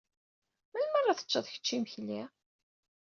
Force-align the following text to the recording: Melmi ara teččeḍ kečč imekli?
Melmi 0.71 0.97
ara 0.99 1.17
teččeḍ 1.19 1.45
kečč 1.53 1.67
imekli? 1.75 2.21